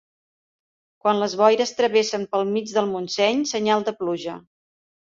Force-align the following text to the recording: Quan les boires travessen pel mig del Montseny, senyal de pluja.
Quan 1.03 1.19
les 1.25 1.35
boires 1.43 1.75
travessen 1.83 2.27
pel 2.33 2.49
mig 2.57 2.75
del 2.79 2.91
Montseny, 2.97 3.47
senyal 3.55 3.89
de 3.93 3.97
pluja. 4.03 4.43